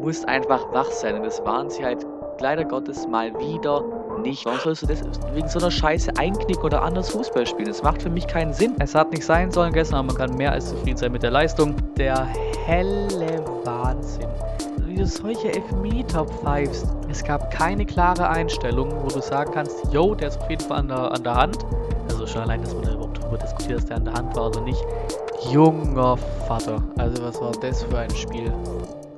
[0.00, 1.16] musst einfach wach sein.
[1.16, 2.04] Und das waren sie halt
[2.40, 3.82] leider Gottes mal wieder
[4.22, 4.44] nicht.
[4.44, 5.02] Warum sollst du das
[5.34, 7.68] wegen so einer Scheiße einknicken oder anders Fußball spielen?
[7.68, 8.74] Das macht für mich keinen Sinn.
[8.78, 11.30] Es hat nicht sein sollen gestern, aber man kann mehr als zufrieden sein mit der
[11.30, 11.74] Leistung.
[11.96, 12.26] Der
[12.66, 14.28] helle Wahnsinn.
[14.86, 16.86] Wie du solche Elfmeter pfeifst.
[17.08, 20.78] Es gab keine klare Einstellung, wo du sagen kannst, yo, der ist auf jeden Fall
[20.78, 21.58] an der, an der Hand.
[22.08, 24.48] Also schon allein, dass man da überhaupt darüber diskutiert, dass der an der Hand war
[24.48, 24.84] oder nicht.
[25.50, 26.82] Junger Vater.
[26.98, 28.52] Also was war das für ein Spiel?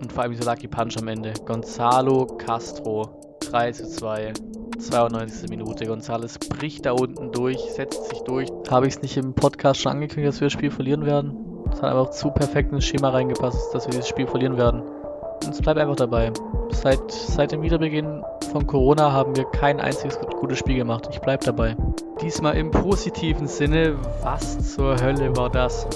[0.02, 1.32] Und vor allem dieser Lucky Punch am Ende.
[1.46, 3.38] Gonzalo Castro.
[3.40, 4.32] 3 zu 2.
[4.78, 5.48] 92.
[5.48, 5.86] Minute.
[5.86, 8.48] Gonzales bricht da unten durch, setzt sich durch.
[8.68, 11.36] Habe ich es nicht im Podcast schon angekündigt, dass wir das Spiel verlieren werden?
[11.72, 14.82] Es hat einfach zu perfekt ins Schema reingepasst, dass wir dieses Spiel verlieren werden.
[14.82, 16.32] Und es bleibt einfach dabei.
[16.70, 21.08] Seit, seit dem Wiederbeginn von Corona haben wir kein einziges gutes Spiel gemacht.
[21.12, 21.76] Ich bleibe dabei.
[22.20, 23.96] Diesmal im positiven Sinne.
[24.22, 25.86] Was zur Hölle war das?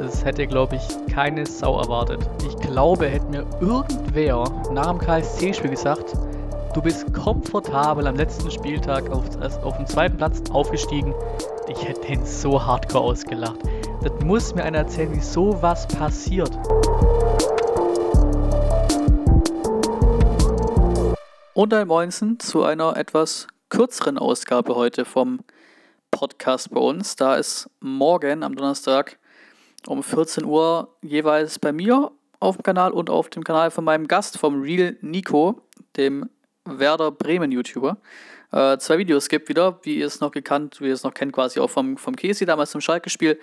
[0.00, 2.26] Das hätte, glaube ich, keine Sau erwartet.
[2.46, 6.14] Ich glaube, hätte mir irgendwer nach dem KSC-Spiel gesagt,
[6.72, 9.26] du bist komfortabel am letzten Spieltag auf,
[9.62, 11.14] auf dem zweiten Platz aufgestiegen.
[11.68, 13.58] Ich hätte den so hardcore ausgelacht.
[14.02, 16.50] Das muss mir einer erzählen, wie sowas passiert.
[21.52, 25.40] Und ein Moinsen zu einer etwas kürzeren Ausgabe heute vom
[26.10, 27.16] Podcast bei uns.
[27.16, 29.19] Da ist morgen am Donnerstag
[29.86, 34.08] um 14 Uhr jeweils bei mir auf dem Kanal und auf dem Kanal von meinem
[34.08, 35.60] Gast, vom Real Nico,
[35.96, 36.28] dem
[36.64, 37.96] Werder Bremen YouTuber,
[38.52, 41.32] äh, zwei Videos gibt wieder, wie ihr es noch gekannt, wie ihr es noch kennt,
[41.32, 43.38] quasi auch vom, vom Casey damals im Schalke-Spiel,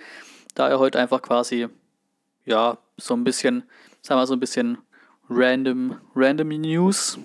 [0.54, 1.68] da er heute einfach quasi,
[2.44, 3.60] ja, so ein bisschen,
[4.02, 4.78] sagen wir mal so ein bisschen
[5.30, 7.18] random, random News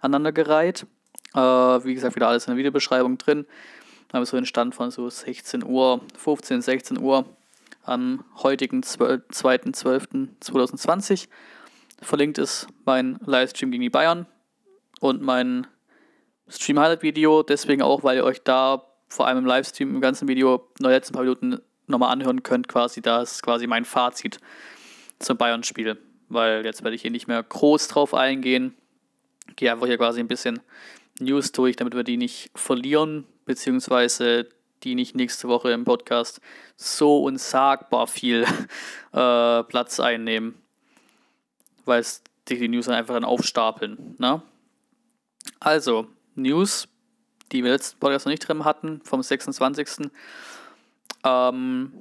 [0.00, 0.86] aneinandergereiht.
[1.34, 3.46] Äh, wie gesagt, wieder alles in der Videobeschreibung drin.
[4.08, 7.24] Da haben wir so einen Stand von so 16 Uhr, 15, 16 Uhr
[7.88, 11.28] am heutigen 2.12.2020.
[12.00, 14.26] Verlinkt ist mein Livestream gegen die Bayern
[15.00, 15.66] und mein
[16.48, 17.42] Stream-Highlight-Video.
[17.42, 21.14] Deswegen auch, weil ihr euch da vor allem im Livestream, im ganzen Video, noch letzten
[21.14, 22.68] paar Minuten nochmal anhören könnt.
[22.68, 24.38] Quasi, da ist quasi mein Fazit
[25.18, 25.98] zum Bayern-Spiel.
[26.28, 28.76] Weil jetzt werde ich hier nicht mehr groß drauf eingehen.
[29.56, 30.60] Gehe einfach hier quasi ein bisschen
[31.20, 34.46] News durch, damit wir die nicht verlieren, beziehungsweise
[34.84, 36.40] die nicht nächste Woche im Podcast
[36.76, 38.44] so unsagbar viel
[39.12, 40.54] äh, Platz einnehmen,
[41.84, 44.16] weil es die News dann einfach dann aufstapeln.
[44.18, 44.42] Ne?
[45.60, 46.88] Also, News,
[47.52, 50.10] die wir letzten Podcast noch nicht drin hatten, vom 26.
[51.24, 51.92] Ähm,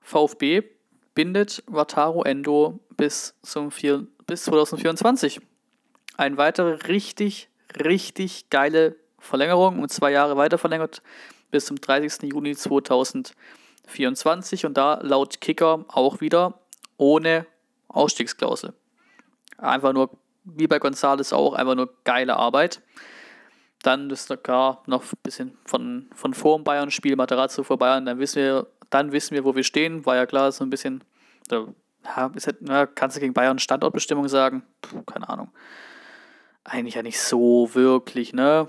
[0.00, 0.62] VfB
[1.14, 5.40] bindet Wataru Endo bis, zum vier, bis 2024.
[6.16, 7.48] Eine weitere richtig,
[7.82, 11.02] richtig geile Verlängerung um zwei Jahre weiter verlängert
[11.54, 12.32] bis zum 30.
[12.32, 16.58] Juni 2024 und da laut Kicker auch wieder
[16.96, 17.46] ohne
[17.86, 18.74] Ausstiegsklausel.
[19.56, 20.10] Einfach nur,
[20.42, 22.82] wie bei Gonzales auch, einfach nur geile Arbeit.
[23.84, 28.18] Dann ist gar noch ein bisschen von, von vor dem Bayern-Spiel, Materazzo vor Bayern, dann
[28.18, 30.04] wissen wir, dann wissen wir, wo wir stehen.
[30.04, 31.04] War ja klar, so ein bisschen,
[31.52, 31.68] ja,
[32.16, 34.64] halt, na, kannst du gegen Bayern Standortbestimmung sagen?
[34.82, 35.52] Puh, keine Ahnung.
[36.64, 38.68] Eigentlich ja nicht so wirklich, ne?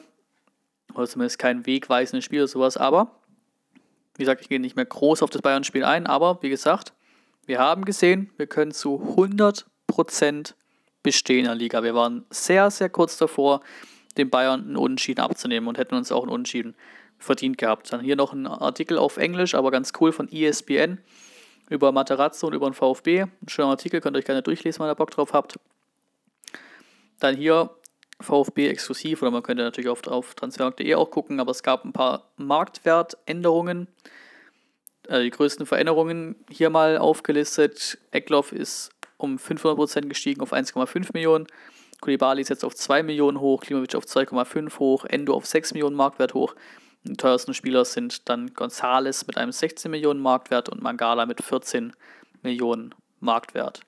[0.95, 2.77] Oder zumindest kein wegweisendes Spiel oder sowas.
[2.77, 3.11] Aber,
[4.15, 6.93] wie gesagt, ich gehe nicht mehr groß auf das Bayern-Spiel ein, aber wie gesagt,
[7.45, 10.53] wir haben gesehen, wir können zu 100%
[11.03, 11.83] bestehen in der Liga.
[11.83, 13.61] Wir waren sehr, sehr kurz davor,
[14.17, 16.75] den Bayern einen Unentschieden abzunehmen und hätten uns auch einen Unentschieden
[17.19, 17.93] verdient gehabt.
[17.93, 20.99] Dann hier noch ein Artikel auf Englisch, aber ganz cool von ESPN
[21.69, 23.21] über Materazzo und über den VfB.
[23.21, 25.59] Ein schöner Artikel, könnt ihr euch gerne durchlesen, wenn ihr Bock drauf habt.
[27.19, 27.69] Dann hier
[28.21, 31.93] VfB exklusiv oder man könnte natürlich auf, auf transfermarkt.de auch gucken, aber es gab ein
[31.93, 33.87] paar Marktwertänderungen.
[35.07, 37.97] Äh, die größten Veränderungen hier mal aufgelistet.
[38.11, 41.47] Eckloff ist um 500% gestiegen auf 1,5 Millionen.
[42.01, 45.95] Kulibali ist jetzt auf 2 Millionen hoch, Klimovic auf 2,5 hoch, Endo auf 6 Millionen
[45.95, 46.55] Marktwert hoch.
[47.03, 51.93] Die teuersten Spieler sind dann Gonzales mit einem 16 Millionen Marktwert und Mangala mit 14
[52.41, 53.81] Millionen Marktwert.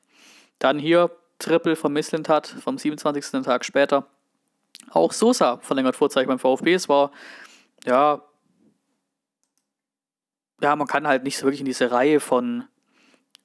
[0.59, 3.43] Dann hier Triple von Misslintat vom 27.
[3.43, 4.07] Tag später.
[4.91, 6.74] Auch Sosa verlängert vorzeitig beim VfB.
[6.74, 7.12] Es war,
[7.85, 8.22] ja,
[10.62, 12.66] ja, man kann halt nicht so wirklich in diese Reihe von,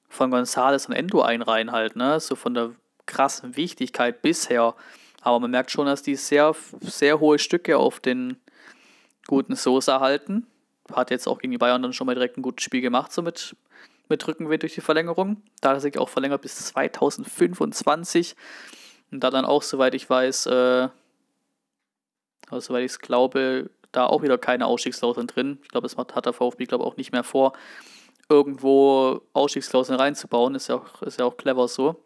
[0.09, 2.19] von Gonzales und Endo einreihen halt, ne?
[2.19, 2.71] So von der
[3.05, 4.75] krassen Wichtigkeit bisher.
[5.21, 8.37] Aber man merkt schon, dass die sehr, sehr hohe Stücke auf den
[9.27, 10.47] guten Sosa halten.
[10.91, 13.21] Hat jetzt auch gegen die Bayern dann schon mal direkt ein gutes Spiel gemacht, so
[13.21, 13.55] mit,
[14.09, 15.41] mit Rückenwind durch die Verlängerung.
[15.61, 18.35] Da hat er sich auch verlängert bis 2025.
[19.11, 20.89] Und da dann auch, soweit ich weiß, äh,
[22.53, 25.59] also, soweit ich es glaube, da auch wieder keine Ausstiegsklauseln drin.
[25.63, 27.53] Ich glaube, das hat der VfB, glaube auch nicht mehr vor,
[28.29, 30.55] irgendwo Ausstiegsklauseln reinzubauen.
[30.55, 32.03] Ist ja auch, ist ja auch clever so.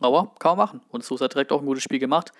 [0.00, 0.80] Aber kann man machen.
[0.88, 2.32] Und so hat er direkt auch ein gutes Spiel gemacht.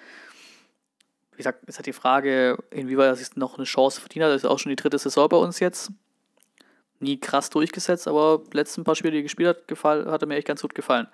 [1.32, 4.32] Wie gesagt, es hat die Frage, inwieweit er sich noch eine Chance verdient hat.
[4.32, 5.90] Das ist auch schon die dritte Saison bei uns jetzt.
[7.00, 10.36] Nie krass durchgesetzt, aber letzten paar Spiele, die er gespielt hat, gefall, hat er mir
[10.36, 11.08] echt ganz gut gefallen.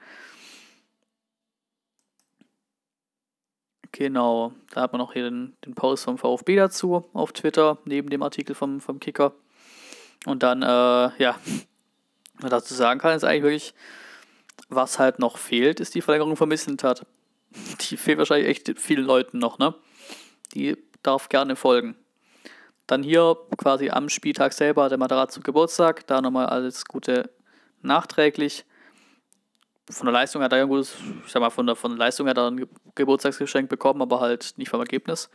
[3.97, 8.11] Genau, da hat man noch hier den, den Post vom VfB dazu auf Twitter, neben
[8.11, 9.33] dem Artikel vom, vom Kicker.
[10.27, 11.35] Und dann, äh, ja,
[12.35, 13.75] was dazu sagen kann, ist eigentlich wirklich,
[14.69, 17.07] was halt noch fehlt, ist die Verlängerung von Missentat.
[17.81, 19.75] Die fehlt wahrscheinlich echt vielen Leuten noch, ne?
[20.55, 21.97] Die darf gerne folgen.
[22.87, 27.31] Dann hier quasi am Spieltag selber der Matarazzo Geburtstag, da nochmal alles Gute
[27.81, 28.67] nachträglich.
[29.89, 32.29] Von der Leistung hat er ein gutes, ich sag mal, von der, von der Leistung
[32.29, 35.31] hat er ein Geburtstagsgeschenk bekommen, aber halt nicht vom Ergebnis.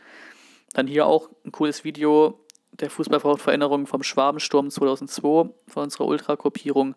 [0.74, 2.38] Dann hier auch ein cooles Video
[2.72, 6.94] der Fußball vom Schwabensturm 2002 von unserer Ultra-Gruppierung.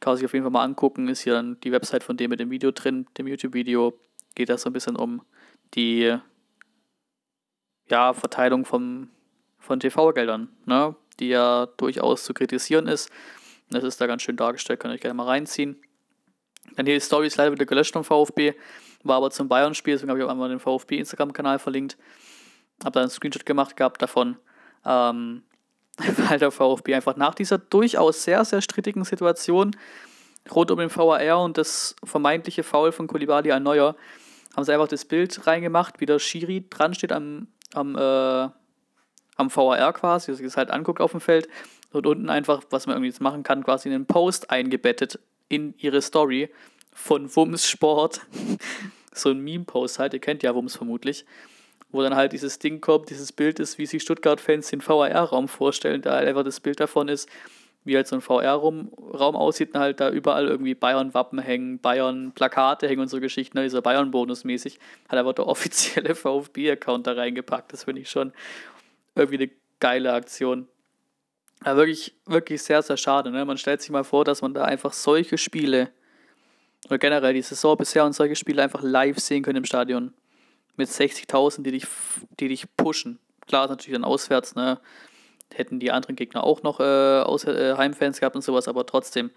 [0.00, 1.08] Kann man sich auf jeden Fall mal angucken.
[1.08, 3.94] Ist hier dann die Website von dem mit dem Video drin, dem YouTube-Video.
[4.34, 5.22] Geht das so ein bisschen um
[5.74, 6.16] die
[7.90, 9.08] ja, Verteilung vom,
[9.58, 10.94] von TV-Geldern, ne?
[11.18, 13.10] die ja durchaus zu kritisieren ist.
[13.70, 15.80] Das ist da ganz schön dargestellt, könnt ihr euch gerne mal reinziehen.
[16.76, 18.54] Dann hier die Story ist leider wieder gelöscht vom VfB,
[19.02, 21.96] war aber zum Bayern-Spiel, deswegen habe ich auch einmal den VfB-Instagram-Kanal verlinkt.
[22.84, 24.36] Habe da einen Screenshot gemacht gehabt davon.
[24.84, 25.42] Ähm,
[26.28, 29.76] weil der VfB einfach nach dieser durchaus sehr, sehr strittigen Situation
[30.54, 33.96] rund um den VAR und das vermeintliche Foul von Kulibali an Neuer,
[34.56, 38.48] haben sie einfach das Bild reingemacht, wie der Schiri dran steht am, am, äh,
[39.36, 41.48] am VAR quasi, dass sich das halt anguckt auf dem Feld
[41.92, 45.18] und unten einfach, was man irgendwie jetzt machen kann, quasi in einen Post eingebettet
[45.48, 46.50] in ihre Story
[46.92, 48.20] von Wums Sport.
[49.12, 51.24] so ein Meme-Post halt, ihr kennt ja Wums vermutlich
[51.90, 56.02] wo dann halt dieses Ding kommt, dieses Bild ist, wie sich Stuttgart-Fans den VR-Raum vorstellen,
[56.02, 57.28] da einfach das Bild davon ist,
[57.84, 58.90] wie halt so ein VR-Raum
[59.36, 63.80] aussieht und halt da überall irgendwie Bayern-Wappen hängen, Bayern-Plakate hängen und so Geschichten, ne, dieser
[63.80, 64.78] Bayern-Bonus mäßig,
[65.08, 67.72] hat einfach der offizielle VfB-Account da reingepackt.
[67.72, 68.32] Das finde ich schon
[69.14, 70.68] irgendwie eine geile Aktion.
[71.64, 73.30] Aber wirklich, wirklich sehr, sehr schade.
[73.30, 73.44] Ne?
[73.44, 75.90] Man stellt sich mal vor, dass man da einfach solche Spiele
[76.86, 80.14] oder generell die Saison bisher und solche Spiele einfach live sehen können im Stadion
[80.76, 81.86] mit 60.000, die dich,
[82.38, 83.18] die dich pushen.
[83.46, 84.80] Klar ist natürlich dann auswärts, ne?
[85.52, 89.30] Hätten die anderen Gegner auch noch äh, Aus äh, Heimfans gehabt und sowas, aber trotzdem,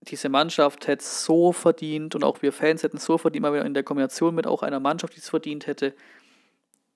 [0.00, 3.84] diese Mannschaft hätte so verdient und auch wir Fans hätten so verdient, mal in der
[3.84, 5.94] Kombination mit auch einer Mannschaft, die es verdient hätte,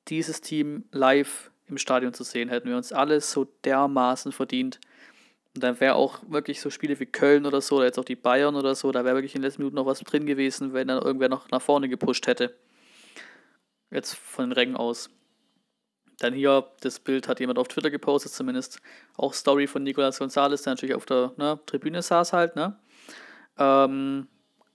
[0.08, 4.80] dieses Team live im Stadion zu sehen, hätten wir uns alles so dermaßen verdient.
[5.54, 8.16] Und dann wäre auch wirklich so Spiele wie Köln oder so, oder jetzt auch die
[8.16, 10.88] Bayern oder so, da wäre wirklich in den letzten Minuten noch was drin gewesen, wenn
[10.88, 12.54] dann irgendwer noch nach vorne gepusht hätte.
[13.90, 15.10] Jetzt von den Rängen aus.
[16.18, 18.80] Dann hier, das Bild hat jemand auf Twitter gepostet, zumindest
[19.16, 22.78] auch Story von Nicolas Gonzalez, der natürlich auf der ne, Tribüne saß halt, ne?
[23.58, 24.28] Ähm,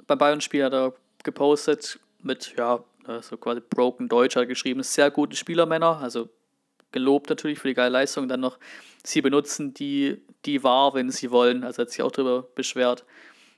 [0.08, 0.94] beim Bayern-Spiel hat er
[1.24, 6.30] gepostet mit, ja, ne, so quasi Broken Deutsch hat geschrieben, sehr gute Spielermänner, also
[6.92, 8.28] gelobt natürlich für die geile Leistung.
[8.28, 8.58] Dann noch,
[9.04, 11.64] sie benutzen die, die war, wenn sie wollen.
[11.64, 13.06] Also hat sich auch darüber beschwert.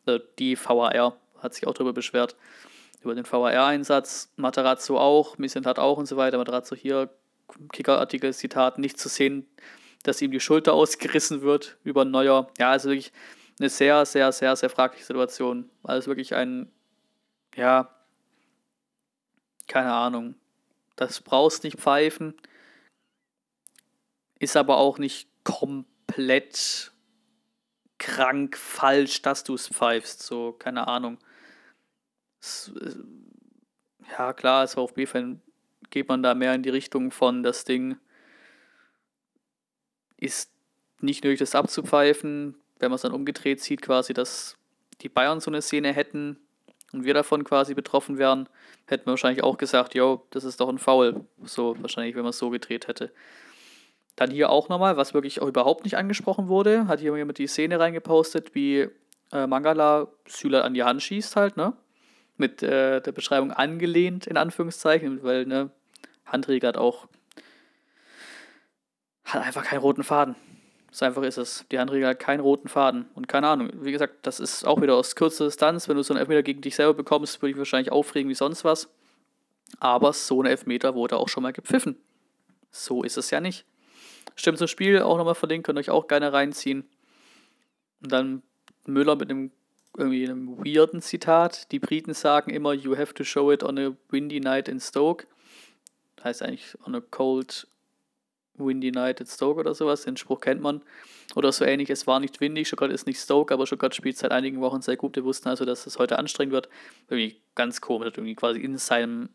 [0.06, 2.36] Also die VAR hat sich auch darüber beschwert
[3.04, 6.38] über den VAR-Einsatz, Materazzo auch, hat auch und so weiter.
[6.38, 7.10] Materazzo hier,
[7.72, 9.46] Kicker-Artikel, Zitat, nicht zu sehen,
[10.04, 12.50] dass ihm die Schulter ausgerissen wird über Neuer.
[12.58, 13.12] Ja, also wirklich
[13.60, 15.70] eine sehr, sehr, sehr, sehr fragliche Situation.
[15.84, 16.72] Also wirklich ein,
[17.56, 17.90] ja,
[19.68, 20.36] keine Ahnung.
[20.96, 22.36] Das brauchst nicht pfeifen,
[24.44, 26.92] ist aber auch nicht komplett
[27.98, 30.22] krank falsch, dass du es pfeifst.
[30.22, 31.18] So, keine Ahnung
[34.18, 35.42] ja klar, als VfB-Fan
[35.90, 37.98] geht man da mehr in die Richtung von, das Ding
[40.18, 40.52] ist
[41.00, 44.58] nicht nötig, das abzupfeifen, wenn man es dann umgedreht sieht, quasi, dass
[45.02, 46.38] die Bayern so eine Szene hätten
[46.94, 48.48] und wir davon quasi betroffen wären,
[48.88, 51.26] hätten wir wahrscheinlich auch gesagt, jo, das ist doch ein Foul.
[51.44, 53.12] So wahrscheinlich, wenn man es so gedreht hätte.
[54.16, 57.48] Dann hier auch nochmal, was wirklich auch überhaupt nicht angesprochen wurde, hat hier jemand die
[57.48, 58.90] Szene reingepostet, wie
[59.32, 61.74] äh, Mangala Süle an die Hand schießt halt, ne?
[62.38, 65.70] mit äh, der Beschreibung angelehnt, in Anführungszeichen, weil ne,
[66.26, 67.08] Handregel hat auch
[69.26, 70.36] hat einfach keinen roten Faden.
[70.92, 71.66] So einfach ist es.
[71.72, 73.08] Die Handregel hat keinen roten Faden.
[73.16, 75.88] Und keine Ahnung, wie gesagt, das ist auch wieder aus kurzer Distanz.
[75.88, 78.64] Wenn du so einen Elfmeter gegen dich selber bekommst, würde ich wahrscheinlich aufregen wie sonst
[78.64, 78.90] was.
[79.80, 81.98] Aber so ein Elfmeter wurde auch schon mal gepfiffen.
[82.70, 83.66] So ist es ja nicht.
[84.36, 86.90] Stimmt zum Spiel auch nochmal verlinkt, könnt euch auch gerne reinziehen.
[88.02, 88.44] Und dann
[88.86, 89.52] Müller mit einem
[89.96, 91.72] irgendwie einem weirden Zitat.
[91.72, 95.28] Die Briten sagen immer, you have to show it on a windy night in Stoke.
[96.24, 97.68] Heißt eigentlich on a cold
[98.58, 100.82] Windy Night at Stoke oder sowas, den Spruch kennt man.
[101.36, 104.32] Oder so ähnlich, es war nicht windig, Stuttgart ist nicht Stoke, aber Stuttgart spielt seit
[104.32, 105.16] einigen Wochen sehr gut.
[105.16, 106.70] Wir wussten also, dass es heute anstrengend wird.
[107.10, 109.30] Irgendwie ganz komisch, irgendwie quasi in seinem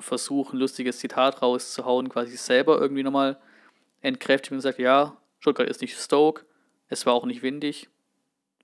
[0.00, 3.38] Versuch, ein lustiges Zitat rauszuhauen, quasi selber irgendwie nochmal
[4.00, 6.44] entkräftigt und sagt, ja, Stuttgart ist nicht Stoke,
[6.88, 7.88] es war auch nicht windig.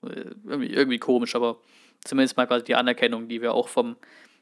[0.03, 1.59] Äh, irgendwie, irgendwie komisch, aber
[2.05, 3.97] zumindest mal quasi die Anerkennung, die wir auch vom,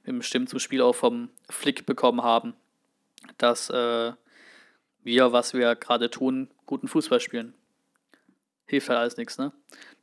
[0.04, 2.54] im Stimmen zum Spiel auch vom Flick bekommen haben,
[3.38, 4.12] dass äh,
[5.02, 7.54] wir, was wir gerade tun, guten Fußball spielen.
[8.66, 9.52] Hilft halt alles nichts, ne?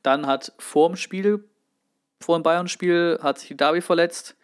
[0.03, 1.43] Dann hat vor dem Spiel,
[2.21, 4.35] vor dem Bayern-Spiel, hat sich Davi verletzt,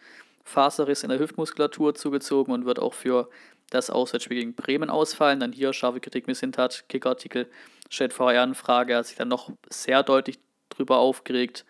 [0.43, 3.29] Faserriss in der Hüftmuskulatur zugezogen und wird auch für
[3.69, 5.39] das Auswärtsspiel gegen Bremen ausfallen.
[5.39, 7.49] Dann hier scharfe Kritik mit Sintat, Kickartikel,
[7.89, 11.65] stellt VR-Anfrage, hat sich dann noch sehr deutlich drüber aufgeregt.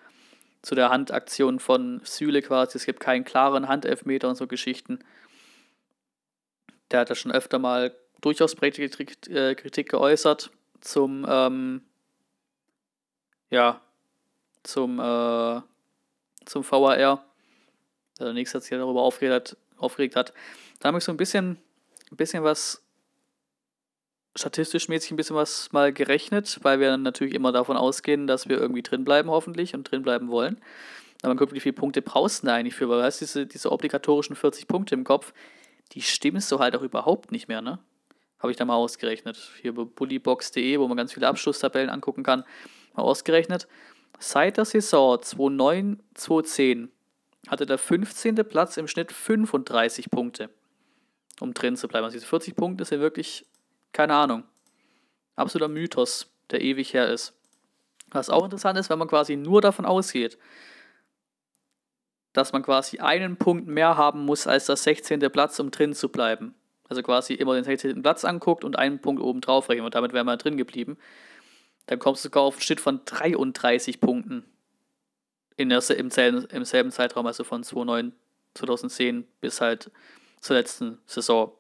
[0.61, 4.99] Zu der Handaktion von Süle quasi, es gibt keinen klaren Handelfmeter und so Geschichten.
[6.89, 10.49] Der hat da schon öfter mal durchaus Kritik, äh, Kritik geäußert
[10.81, 11.81] zum, ähm,
[13.51, 13.79] ja,
[14.63, 15.61] zum, äh,
[16.45, 17.25] zum VAR.
[18.19, 20.33] Der nächste sich darüber aufgeregt hat, aufgeregt hat.
[20.79, 21.57] Da habe ich so ein bisschen,
[22.15, 22.81] ein bisschen was
[24.35, 28.57] statistisch mäßig ein bisschen was mal gerechnet, weil wir natürlich immer davon ausgehen, dass wir
[28.57, 30.61] irgendwie drin bleiben hoffentlich und drin bleiben wollen.
[31.21, 34.35] Aber man guckt, wie viele Punkte brauchst du eigentlich für, weil hast diese, diese obligatorischen
[34.35, 35.33] 40 Punkte im Kopf,
[35.93, 37.79] die stimmst du halt auch überhaupt nicht mehr, ne?
[38.39, 39.37] Habe ich da mal ausgerechnet.
[39.61, 42.43] Hier bei bullybox.de, wo man ganz viele Abschlusstabellen angucken kann,
[42.93, 43.67] mal ausgerechnet.
[44.19, 46.89] Seit der Saison 2009-2010
[47.47, 48.35] hatte der 15.
[48.35, 50.49] Platz im Schnitt 35 Punkte,
[51.39, 52.05] um drin zu bleiben.
[52.05, 53.45] Also diese 40 Punkte sind wirklich,
[53.91, 54.43] keine Ahnung,
[55.35, 57.33] absoluter Mythos, der ewig her ist.
[58.11, 60.37] Was auch interessant ist, wenn man quasi nur davon ausgeht,
[62.33, 65.19] dass man quasi einen Punkt mehr haben muss als der 16.
[65.31, 66.53] Platz, um drin zu bleiben.
[66.87, 68.01] Also quasi immer den 16.
[68.01, 70.97] Platz anguckt und einen Punkt oben drauf rechnen und damit wäre man drin geblieben.
[71.87, 74.45] Dann kommst du sogar auf einen Schnitt von 33 Punkten
[75.57, 78.13] in der, im, selben, im selben Zeitraum, also von 2009,
[78.53, 79.91] 2010 bis halt
[80.45, 81.51] zur letzten Saison.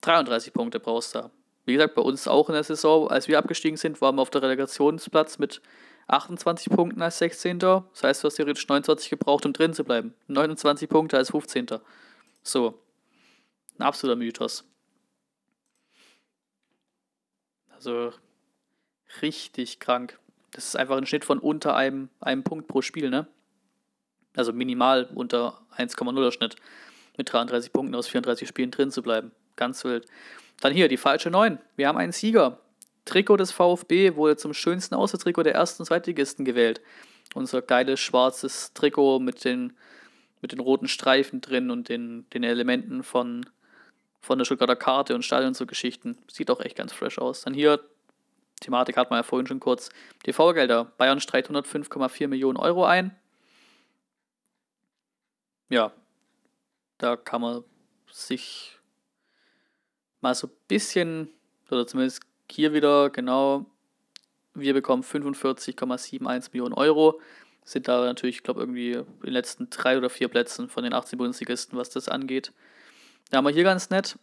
[0.00, 1.30] 33 Punkte brauchst du.
[1.66, 4.30] Wie gesagt, bei uns auch in der Saison, als wir abgestiegen sind, waren wir auf
[4.30, 5.60] der Relegationsplatz mit
[6.06, 7.58] 28 Punkten als 16.
[7.58, 10.14] Das heißt, du hast theoretisch 29 gebraucht, um drin zu bleiben.
[10.28, 11.66] 29 Punkte als 15.
[12.42, 12.80] So.
[13.78, 14.64] Ein absoluter Mythos.
[17.74, 18.14] Also
[19.20, 20.18] richtig krank.
[20.52, 23.26] Das ist einfach ein Schnitt von unter einem, einem Punkt pro Spiel, ne?
[24.34, 26.56] Also minimal unter 1,0er Schnitt.
[27.16, 29.32] Mit 33 Punkten aus 34 Spielen drin zu bleiben.
[29.56, 30.06] Ganz wild.
[30.60, 31.58] Dann hier die falsche 9.
[31.76, 32.60] Wir haben einen Sieger.
[33.04, 36.80] Trikot des VfB wurde zum schönsten Außertrikot der ersten und Zweitligisten gewählt.
[37.34, 39.74] Unser geiles schwarzes Trikot mit den,
[40.42, 43.46] mit den roten Streifen drin und den, den Elementen von,
[44.20, 46.18] von der Stuttgarter Karte und Stadion so Geschichten.
[46.30, 47.42] Sieht auch echt ganz fresh aus.
[47.42, 47.80] Dann hier
[48.60, 49.90] Thematik hat man ja vorhin schon kurz.
[50.24, 50.92] TV-Gelder.
[50.96, 53.14] Bayern streicht 105,4 Millionen Euro ein.
[55.68, 55.92] Ja,
[56.98, 57.64] da kann man
[58.10, 58.78] sich
[60.20, 61.30] mal so ein bisschen,
[61.70, 63.66] oder zumindest hier wieder genau,
[64.54, 67.20] wir bekommen 45,71 Millionen Euro.
[67.64, 70.92] Sind da natürlich, ich glaube, irgendwie in den letzten drei oder vier Plätzen von den
[70.92, 72.52] 18 Bundesligisten, was das angeht.
[73.30, 74.18] Da haben wir hier ganz nett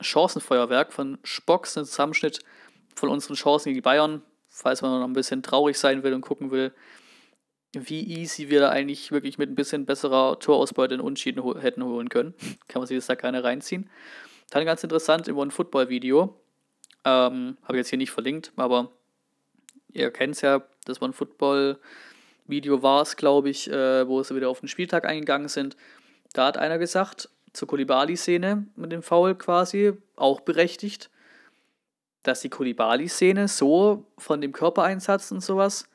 [0.00, 2.40] Chancenfeuerwerk von Spocks, ein Zusammenschnitt
[2.94, 6.50] von unseren Chancen gegen Bayern, falls man noch ein bisschen traurig sein will und gucken
[6.50, 6.72] will,
[7.74, 11.84] wie easy wir da eigentlich wirklich mit ein bisschen besserer Torausbeute in Unschieden ho hätten
[11.84, 12.34] holen können.
[12.68, 13.90] Kann man sich das da keine reinziehen.
[14.50, 16.40] Dann ganz interessant über ein Football-Video.
[17.04, 18.90] Ähm, Habe ich jetzt hier nicht verlinkt, aber
[19.92, 24.34] ihr kennt es ja, das war ein Football-Video war es, glaube ich, äh, wo sie
[24.34, 25.76] wieder auf den Spieltag eingegangen sind.
[26.32, 31.10] Da hat einer gesagt, zur Kolibali-Szene mit dem Foul quasi, auch berechtigt,
[32.22, 35.88] dass die Kulibali-Szene so von dem Körpereinsatz und sowas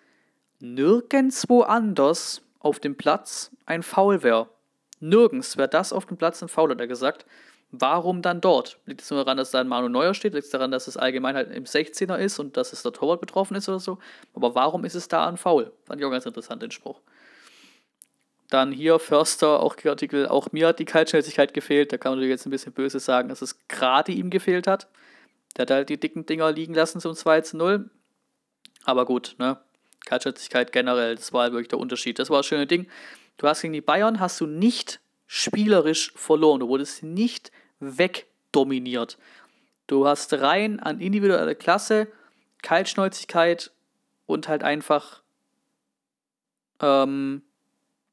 [0.59, 4.49] nirgendwo anders auf dem Platz ein Foul wäre.
[4.99, 7.25] Nirgends wäre das auf dem Platz ein Foul, hat er gesagt.
[7.71, 8.79] Warum dann dort?
[8.85, 10.33] Liegt es nur daran, dass da ein Manu Neuer steht?
[10.33, 13.21] Liegt es daran, dass es allgemein halt im 16er ist und dass es der Torwart
[13.21, 13.99] betroffen ist oder so?
[14.33, 15.71] Aber warum ist es da ein Foul?
[15.85, 16.99] Fand ich auch ganz interessant, den Spruch.
[18.49, 21.93] Dann hier Förster, auch Artikel, auch mir hat die Kaltschnelligkeit gefehlt.
[21.93, 24.87] Da kann man jetzt ein bisschen böse sagen, dass es gerade ihm gefehlt hat.
[25.55, 27.91] Der hat halt die dicken Dinger liegen lassen zum 2 zu 0.
[28.85, 29.59] Aber gut, ne?
[30.09, 32.17] Kaltschnätzigkeit generell, das war halt wirklich der Unterschied.
[32.17, 32.87] Das war das schöne Ding.
[33.37, 36.59] Du hast gegen die Bayern hast du nicht spielerisch verloren.
[36.59, 39.19] Du wurdest nicht wegdominiert.
[39.85, 42.07] Du hast rein an individuelle Klasse,
[42.63, 43.71] Kaltschnäuzigkeit
[44.25, 45.21] und halt einfach
[46.81, 47.43] ähm,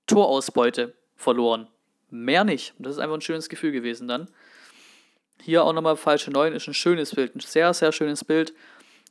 [0.07, 1.67] Torausbeute verloren.
[2.11, 2.75] Mehr nicht.
[2.79, 4.29] Das ist einfach ein schönes Gefühl gewesen dann.
[5.41, 8.53] Hier auch nochmal falsche 9 ist ein schönes Bild, ein sehr, sehr schönes Bild.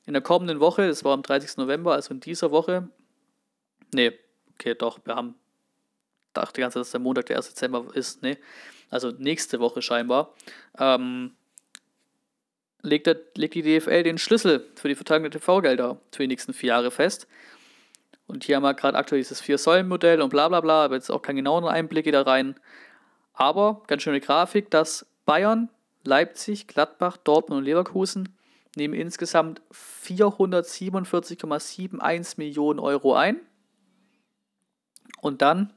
[0.05, 1.57] In der kommenden Woche, das war am 30.
[1.57, 2.87] November, also in dieser Woche,
[3.93, 4.11] nee,
[4.53, 5.35] okay, doch, wir haben,
[6.33, 7.49] dachte die ganze Zeit, dass der Montag der 1.
[7.49, 8.37] Dezember ist, nee,
[8.89, 10.33] also nächste Woche scheinbar,
[10.77, 11.35] ähm,
[12.81, 16.53] legt, der, legt die DFL den Schlüssel für die Verteilung der TV-Gelder für die nächsten
[16.53, 17.27] vier Jahre fest.
[18.27, 21.21] Und hier haben wir gerade aktuell dieses Vier-Säulen-Modell und bla bla bla, aber jetzt auch
[21.21, 22.55] keinen genauen Einblicke da rein.
[23.33, 25.69] Aber ganz schöne Grafik, dass Bayern,
[26.03, 28.35] Leipzig, Gladbach, Dortmund und Leverkusen
[28.75, 33.39] nehmen insgesamt 447,71 Millionen Euro ein.
[35.21, 35.73] Und dann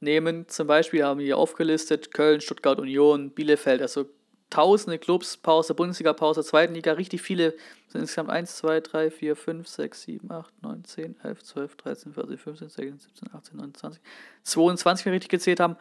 [0.00, 4.06] nehmen zum Beispiel, haben wir hier aufgelistet, Köln, Stuttgart, Union, Bielefeld, also
[4.50, 7.54] tausende Clubs, Pause, Bundesliga-Pause, zweiten Liga, richtig viele,
[7.88, 12.12] sind insgesamt 1, 2, 3, 4, 5, 6, 7, 8, 9, 10, 11, 12, 13,
[12.12, 14.02] 14, 15, 16, 17, 18, 19, 20,
[14.42, 15.76] 22, wenn wir richtig gezählt haben,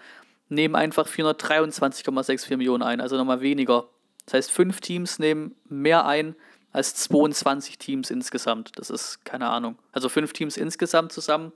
[0.48, 3.90] nehmen einfach 423,64 Millionen ein, also nochmal weniger.
[4.32, 6.38] Das heißt, fünf Teams nehmen mehr ein
[6.72, 8.72] als 22 Teams insgesamt.
[8.76, 9.78] Das ist keine Ahnung.
[9.92, 11.52] Also fünf Teams insgesamt zusammen,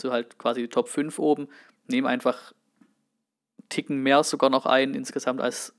[0.00, 1.48] so halt quasi die Top 5 oben,
[1.86, 2.54] nehmen einfach
[3.68, 5.74] Ticken mehr sogar noch ein insgesamt als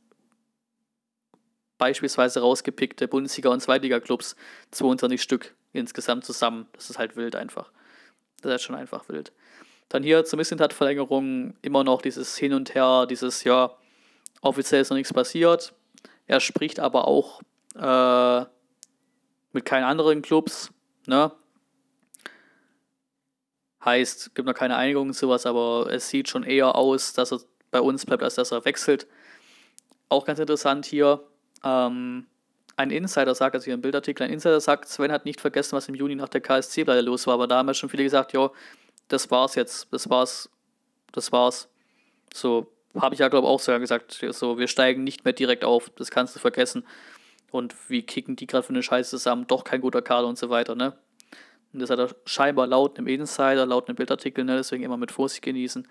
[1.79, 4.35] beispielsweise rausgepickte Bundesliga- und Zweitliga-Clubs
[4.69, 6.67] 22 Stück insgesamt zusammen.
[6.73, 7.71] Das ist halt wild einfach.
[8.43, 9.31] Das ist schon einfach wild.
[9.89, 13.75] Dann hier zur Missentat-Verlängerung immer noch dieses Hin und Her, dieses, ja,
[14.41, 15.73] offiziell ist noch nichts passiert.
[16.27, 17.41] Er spricht aber auch
[17.75, 18.45] äh,
[19.51, 20.71] mit keinen anderen Clubs,
[21.05, 21.31] ne?
[23.83, 27.41] Heißt, gibt noch keine Einigung und sowas, aber es sieht schon eher aus, dass er
[27.69, 29.05] bei uns bleibt, als dass er wechselt.
[30.09, 31.23] Auch ganz interessant hier,
[31.63, 32.25] ähm,
[32.77, 35.87] ein Insider sagt, also hier ein Bildartikel, ein Insider sagt, Sven hat nicht vergessen, was
[35.87, 38.49] im Juni nach der KSC-Pleite los war, aber da haben ja schon viele gesagt, ja,
[39.07, 40.49] das war's jetzt, das war's,
[41.11, 41.69] das war's.
[42.33, 45.63] So, habe ich ja, glaube ich, auch sogar gesagt, so, wir steigen nicht mehr direkt
[45.63, 46.85] auf, das kannst du vergessen.
[47.51, 50.49] Und wie kicken die gerade für eine Scheiße zusammen, doch kein guter Kader und so
[50.49, 50.97] weiter, ne?
[51.73, 55.11] Und das hat er scheinbar laut einem Insider, laut einem Bildartikel, ne, deswegen immer mit
[55.11, 55.87] Vorsicht genießen.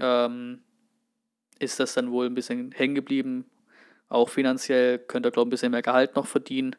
[0.00, 0.62] Ähm,
[1.60, 3.48] ist das dann wohl ein bisschen hängen geblieben,
[4.08, 6.76] auch finanziell könnte er, glaube ich, ein bisschen mehr Gehalt noch verdienen,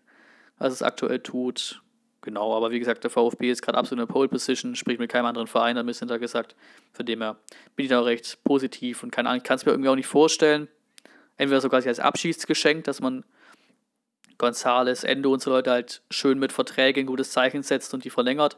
[0.57, 1.81] als es aktuell tut.
[2.25, 5.11] Genau, aber wie gesagt, der VfB ist gerade absolut in der Pole Position, spricht mit
[5.11, 6.55] keinem anderen Verein, ein bisschen da gesagt.
[6.91, 7.37] Von dem her
[7.75, 10.67] bin ich da recht positiv und kann es mir irgendwie auch nicht vorstellen.
[11.37, 13.25] Entweder sogar als Abschiedsgeschenk, dass man
[14.39, 18.09] Gonzales, Endo und so Leute halt schön mit Verträgen ein gutes Zeichen setzt und die
[18.09, 18.57] verlängert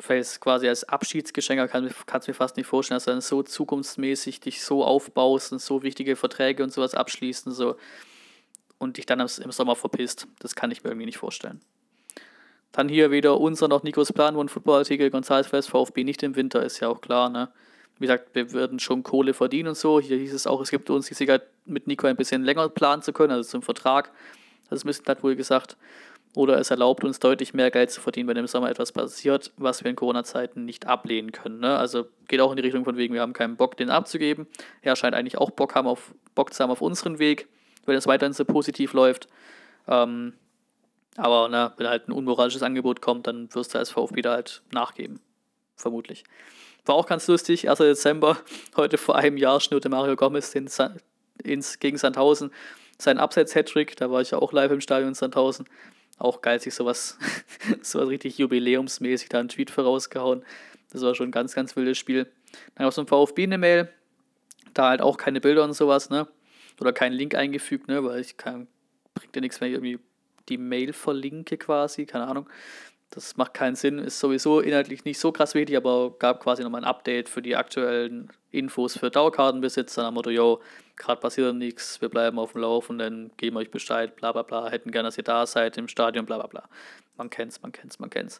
[0.00, 4.40] vielleicht quasi als Abschiedsgeschenk, kann es mir fast nicht vorstellen, dass du dann so zukunftsmäßig
[4.40, 7.76] dich so aufbaust und so wichtige Verträge und sowas abschließt und so
[8.78, 10.26] und dich dann im Sommer verpisst.
[10.40, 11.60] Das kann ich mir irgendwie nicht vorstellen.
[12.78, 16.36] Dann hier wieder unser noch Nikos Plan, wo ein Footballartikel, González Fest, VfB nicht im
[16.36, 17.48] Winter, ist ja auch klar, ne?
[17.98, 19.98] Wie gesagt, wir würden schon Kohle verdienen und so.
[19.98, 23.02] Hier hieß es auch, es gibt uns die Sicherheit, mit Nico ein bisschen länger planen
[23.02, 24.12] zu können, also zum Vertrag.
[24.70, 25.76] Das ist ein bisschen hat wohl gesagt.
[26.36, 29.82] Oder es erlaubt uns deutlich mehr Geld zu verdienen, wenn im Sommer etwas passiert, was
[29.82, 31.58] wir in Corona-Zeiten nicht ablehnen können.
[31.58, 31.76] Ne?
[31.76, 34.46] Also geht auch in die Richtung von wegen, wir haben keinen Bock, den abzugeben.
[34.82, 37.48] Er scheint eigentlich auch Bock, haben auf, Bock zu haben auf unseren Weg,
[37.86, 39.26] wenn es weiterhin so positiv läuft.
[39.88, 40.34] Ähm,
[41.18, 44.62] aber ne, wenn halt ein unmoralisches Angebot kommt, dann wirst du als VfB da halt
[44.72, 45.20] nachgeben.
[45.76, 46.22] Vermutlich.
[46.86, 47.78] War auch ganz lustig, 1.
[47.78, 48.38] Dezember,
[48.76, 50.70] heute vor einem Jahr schnürte Mario Gomez den
[51.42, 52.52] ins, gegen Sandhausen
[52.98, 53.96] seinen Abseits-Hattrick.
[53.96, 55.66] Da war ich ja auch live im Stadion in Sandhausen.
[56.18, 57.18] Auch geil, sich sowas,
[57.82, 60.44] sowas richtig jubiläumsmäßig da einen Tweet vorausgehauen.
[60.90, 62.30] Das war schon ein ganz, ganz wildes Spiel.
[62.76, 63.88] Dann auch so ein VfB eine Mail.
[64.72, 66.28] Da halt auch keine Bilder und sowas, ne?
[66.80, 68.04] Oder keinen Link eingefügt, ne?
[68.04, 68.68] Weil ich kann,
[69.14, 69.98] bringt ja nichts, wenn ich irgendwie
[70.48, 72.48] die Mail verlinke quasi, keine Ahnung.
[73.10, 76.82] Das macht keinen Sinn, ist sowieso inhaltlich nicht so krass wichtig, aber gab quasi nochmal
[76.82, 80.04] ein Update für die aktuellen Infos für Dauerkartenbesitzer.
[80.04, 80.60] Am Motto, yo,
[80.96, 84.90] gerade passiert nichts, wir bleiben auf dem Laufenden, geben euch Bescheid, bla bla bla, hätten
[84.90, 86.68] gerne, dass ihr da seid im Stadion, bla bla bla.
[87.16, 88.38] Man kennt's, man kennt's, man kennt's.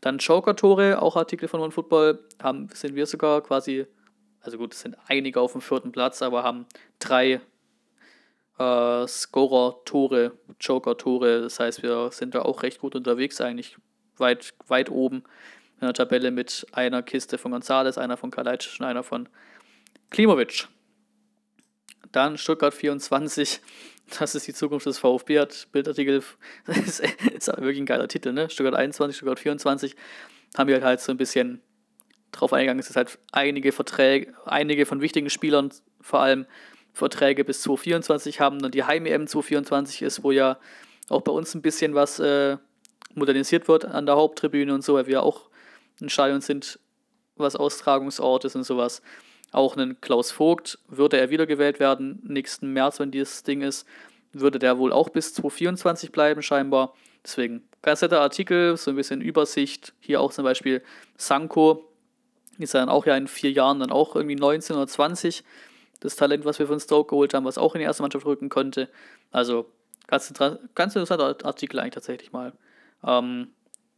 [0.00, 3.86] Dann Joker-Tore, auch Artikel von OneFootball, haben, sind wir sogar quasi,
[4.40, 6.64] also gut, es sind einige auf dem vierten Platz, aber haben
[7.00, 7.42] drei
[8.60, 11.40] äh, Scorer-Tore, Joker-Tore.
[11.42, 13.76] Das heißt, wir sind da auch recht gut unterwegs, eigentlich
[14.18, 15.24] weit, weit oben
[15.80, 19.28] in der Tabelle mit einer Kiste von Gonzales, einer von Kalajdzic und einer von
[20.10, 20.68] Klimovic.
[22.12, 23.60] Dann Stuttgart 24,
[24.18, 26.22] das ist die Zukunft des VfB, hat Bildartikel,
[26.66, 28.50] ist, ist wirklich ein geiler Titel, ne?
[28.50, 29.96] Stuttgart 21, Stuttgart 24,
[30.58, 31.62] haben wir halt so ein bisschen
[32.32, 35.70] drauf eingegangen, es ist halt einige Verträge, einige von wichtigen Spielern
[36.00, 36.46] vor allem
[36.92, 38.64] Verträge bis 2024 haben.
[38.64, 40.58] Und die Heim-EM 2024 ist, wo ja
[41.08, 42.56] auch bei uns ein bisschen was äh,
[43.14, 45.48] modernisiert wird an der Haupttribüne und so, weil wir auch
[46.00, 46.78] ein Stadion sind,
[47.36, 49.02] was Austragungsort ist und sowas.
[49.52, 53.86] Auch einen Klaus Vogt, würde er wiedergewählt werden, nächsten März, wenn dieses Ding ist,
[54.32, 56.94] würde der wohl auch bis 2024 bleiben, scheinbar.
[57.24, 59.92] Deswegen ganz netter Artikel, so ein bisschen Übersicht.
[59.98, 60.82] Hier auch zum Beispiel
[61.16, 61.90] Sanko,
[62.58, 65.44] ist ja dann auch ja in vier Jahren dann auch irgendwie 19 oder 20.
[66.00, 68.48] Das Talent, was wir von Stoke geholt haben, was auch in die erste Mannschaft rücken
[68.48, 68.88] konnte.
[69.30, 69.66] Also
[70.06, 70.32] ganz,
[70.74, 72.52] ganz interessanter Artikel eigentlich tatsächlich mal.
[73.04, 73.48] Ähm,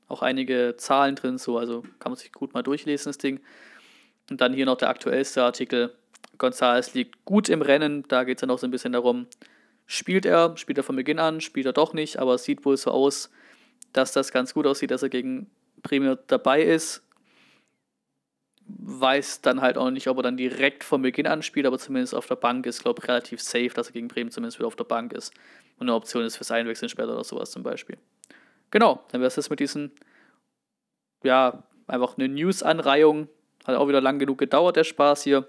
[0.09, 3.41] auch einige Zahlen drin, so, also kann man sich gut mal durchlesen, das Ding.
[4.31, 5.95] Und dann hier noch der aktuellste Artikel.
[6.39, 9.27] González liegt gut im Rennen, da geht es dann auch so ein bisschen darum,
[9.87, 12.77] spielt er, spielt er von Beginn an, spielt er doch nicht, aber es sieht wohl
[12.77, 13.31] so aus,
[13.93, 15.51] dass das ganz gut aussieht, dass er gegen
[15.83, 17.03] Premier dabei ist.
[18.67, 22.15] Weiß dann halt auch nicht, ob er dann direkt von Beginn an spielt, aber zumindest
[22.15, 24.77] auf der Bank ist, glaube ich, relativ safe, dass er gegen Bremen zumindest wieder auf
[24.77, 25.33] der Bank ist.
[25.79, 27.99] Und eine Option ist fürs Einwechseln später oder sowas zum Beispiel.
[28.71, 29.93] Genau, dann wäre es das mit diesen,
[31.23, 33.29] ja, einfach eine News-Anreihung.
[33.65, 35.47] Hat auch wieder lang genug gedauert, der Spaß hier.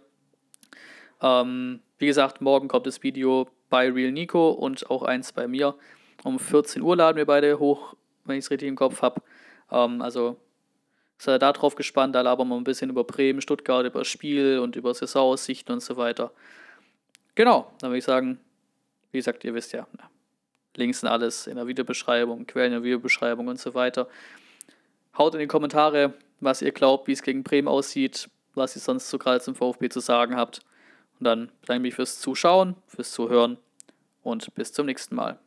[1.22, 5.76] Ähm, wie gesagt, morgen kommt das Video bei Real Nico und auch eins bei mir.
[6.24, 7.96] Um 14 Uhr laden wir beide hoch,
[8.26, 9.22] wenn ich es richtig im Kopf habe.
[9.72, 10.38] Ähm, also
[11.28, 14.60] ihr da drauf gespannt, da labern wir ein bisschen über Bremen, Stuttgart, über das Spiel
[14.60, 16.32] und über Saisonaussichten und so weiter.
[17.36, 18.40] Genau, dann würde ich sagen,
[19.12, 19.88] wie gesagt, ihr wisst ja,
[20.76, 24.08] Links sind alles in der Videobeschreibung, Quellen in der Videobeschreibung und so weiter.
[25.18, 29.10] Haut in die Kommentare, was ihr glaubt, wie es gegen Bremen aussieht, was ihr sonst
[29.10, 30.62] so gerade zum VfB zu sagen habt.
[31.20, 33.58] Und dann bedanke ich mich fürs Zuschauen, fürs Zuhören
[34.24, 35.40] und bis zum nächsten Mal.